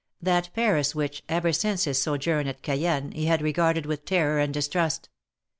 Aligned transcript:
That 0.19 0.49
Paris 0.55 0.95
which, 0.95 1.21
ever 1.29 1.53
since 1.53 1.83
his 1.83 2.01
sojourn 2.01 2.47
at 2.47 2.63
Cayenne, 2.63 3.11
he 3.11 3.25
had 3.25 3.43
regarded 3.43 3.85
with 3.85 4.03
terror 4.03 4.39
and 4.39 4.51
distrust. 4.51 5.09